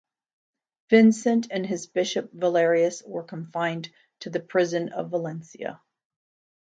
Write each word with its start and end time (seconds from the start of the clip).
Vincent 0.89 1.45
and 1.51 1.63
his 1.63 1.85
bishop 1.85 2.31
Valerius 2.33 3.03
were 3.05 3.21
confined 3.21 3.93
to 4.21 4.31
the 4.31 4.39
prison 4.39 4.89
of 4.89 5.11
Valencia. 5.11 5.79